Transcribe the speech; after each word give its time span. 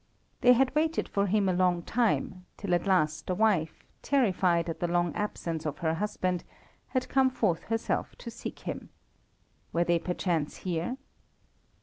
They 0.41 0.53
had 0.53 0.73
waited 0.73 1.07
for 1.07 1.27
him 1.27 1.47
a 1.47 1.53
long 1.53 1.83
time, 1.83 2.47
till 2.57 2.73
at 2.73 2.87
last 2.87 3.27
the 3.27 3.35
wife, 3.35 3.83
terrified 4.01 4.67
at 4.67 4.79
the 4.79 4.87
long 4.87 5.13
absence 5.15 5.63
of 5.63 5.77
her 5.77 5.93
husband, 5.93 6.43
had 6.87 7.07
come 7.07 7.29
forth 7.29 7.65
herself 7.65 8.15
to 8.15 8.31
seek 8.31 8.61
him. 8.61 8.89
Were 9.71 9.83
they 9.83 9.99
perchance 9.99 10.57
here? 10.65 10.97